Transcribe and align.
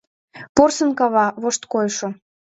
Порсын 0.55 0.89
кава— 0.99 1.25
вошткойшо. 1.41 2.07